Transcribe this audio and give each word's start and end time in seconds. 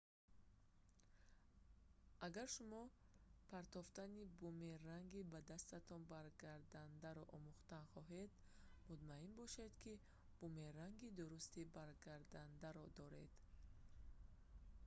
агар 2.27 2.49
шумо 2.55 2.81
партофтани 3.51 4.23
бумеранги 4.39 5.21
ба 5.31 5.39
дастатон 5.51 6.01
баргардандаро 6.13 7.23
омӯхтан 7.35 7.83
хоҳед 7.93 8.29
мутмаъин 8.89 9.31
бошед 9.41 9.71
ки 9.83 9.93
бумеранги 10.39 11.15
дурусти 11.19 11.61
баргардандаро 11.77 12.85
доред 12.99 13.31